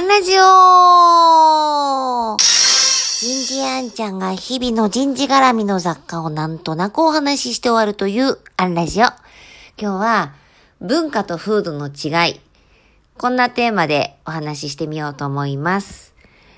[0.00, 0.40] アンラジオ
[3.18, 9.04] 人事あんちゃんが日々の人事絡みの雑貨をなんとなくお話しして終わるというアンラジオ。
[9.04, 9.18] 今
[9.76, 10.32] 日は
[10.80, 12.40] 文化と風土の違い。
[13.18, 16.14] こんなテーマでお話ししてみようと思います。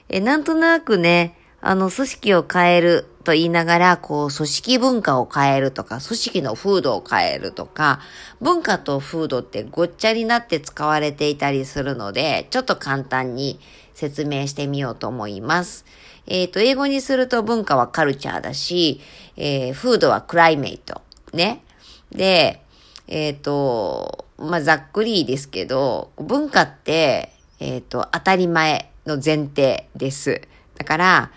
[0.09, 8.00] え、なんとなくね、あの、組織を変えると言いながら、こう、組織文化を変えるとか、組織の風土を変えるとか、
[8.40, 13.61] 文化と風土ってごっちゃになって使われていたりするので、ちょっと簡単に
[13.94, 15.85] 説明してみようと思います。
[16.26, 19.00] えっ、と、英語にすると文化はカルチャーだし、
[19.36, 21.00] えー、風土はクライメイト。
[21.32, 21.63] ね。
[22.10, 22.60] で、
[23.07, 30.43] えっ、と、まあ、ざっくりですけど、文化って、えっ、と、当たり前の前提です。
[30.76, 31.30] だから、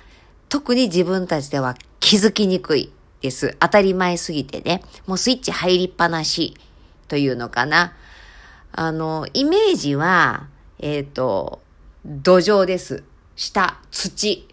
[0.49, 2.91] 特に自分たちでは気づきにくい
[3.21, 3.57] です。
[3.59, 4.83] 当たり前すぎてね。
[5.07, 6.55] もうスイッチ入りっぱなし
[7.07, 7.93] というのかな。
[8.71, 10.47] あの、イメージは、
[10.79, 11.61] えっ、と、
[12.05, 13.03] 土壌です。
[13.35, 14.47] 下、土。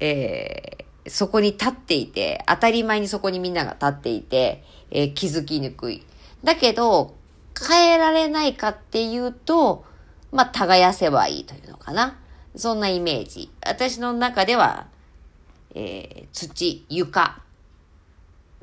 [0.00, 0.78] えー
[1.10, 6.04] そこに立っていて、当たり前にそこにみんなが立っていて、えー気づきにくい。
[6.44, 7.14] だけど、
[7.66, 9.84] 変えられないかっていうと、
[10.30, 12.18] まあ、耕せばいいというのかな。
[12.54, 13.50] そんなイメージ。
[13.66, 14.86] 私の中では、
[15.80, 17.40] えー土、床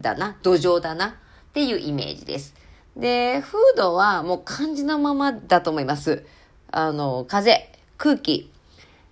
[0.01, 1.11] だな、土壌だなっ
[1.53, 2.53] ていうイメージです。
[2.97, 6.25] で、風土はもう漢字のままだと思います。
[6.71, 8.51] あの、風、空気、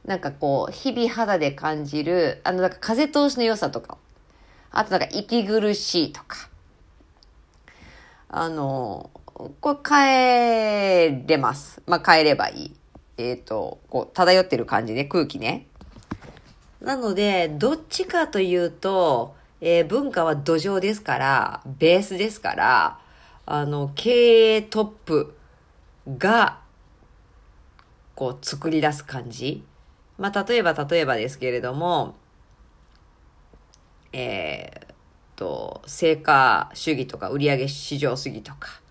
[0.04, 3.98] なんかこう、日々肌で感じる、あの、なんか風通しの良さとか、
[4.70, 6.50] あとなんか息苦しいとか、
[8.28, 9.12] あの、
[9.62, 11.82] これ変えれます。
[11.88, 12.76] まあ、変えればいい。
[13.18, 15.68] えっ、と、こう、漂ってる感じね、空気ね。
[16.84, 23.00] なので、どっちかというと、えー文化は土壌ですから、ベースですから、
[23.46, 25.34] あの、経営トップ
[26.18, 26.60] が、
[28.16, 29.64] こう、作り出す感じ。
[30.18, 32.16] まあ、例えば、例えばですけれども、
[34.12, 34.96] えーっ
[35.38, 38.82] と、成果主義とか、売上市場主義とか、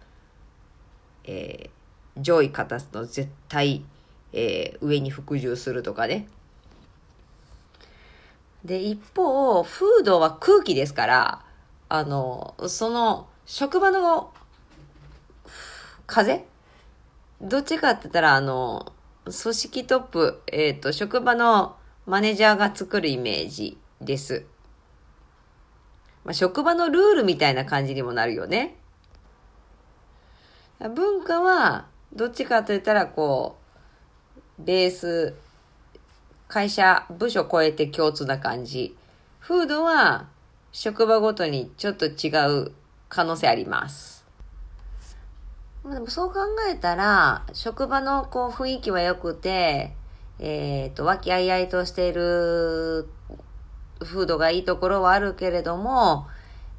[1.25, 1.71] えー
[2.19, 3.85] 上位形の絶対、
[4.33, 6.27] えー上に服従するとかね。
[8.65, 11.45] で、一方、風土は空気ですから、
[11.89, 14.33] あの、その、職場の
[16.07, 16.45] 風？
[17.41, 18.93] どっちかって言ったら、あの、
[19.25, 24.47] 組織トップ、えっ、と、職場のマネージャーが作るイメージです。
[26.25, 28.77] まあ、職場のルールみたいな感じにもなるよね。
[30.95, 33.57] 文化は、どっちかと言ったら、こ
[34.59, 35.35] う、ベース、
[36.53, 38.95] 会社、部署超えて共通な感じ。
[39.41, 40.27] 風土は、
[40.71, 42.29] 職場ごとにちょっと違
[42.65, 42.73] う
[43.09, 44.27] 可能性あります。
[45.91, 49.95] でもそう考えたら、職場のこう雰囲気は良くて、
[50.41, 53.09] えっ、と、和気あいあいとしている
[54.01, 56.27] 風土がいいところはあるけれども、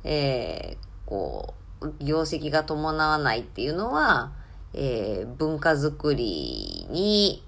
[0.03, 4.33] えーこう、業績が伴わないっていうのは、
[4.75, 7.43] えー文化づくりに、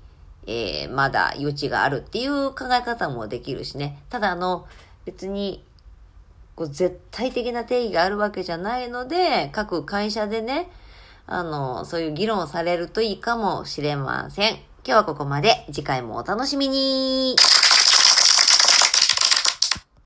[0.47, 3.97] えーまだ余地があるっていう考え方もできるしね。
[4.09, 4.65] ただあの、
[5.05, 5.63] 別に、
[6.55, 10.69] こう絶対的な定義があるわけじゃないので、各会社でね、
[11.27, 14.53] あの、そういう議論をされるといいかもしれません。
[14.53, 15.65] 今日はここまで。
[15.71, 17.35] 次回もお楽しみに。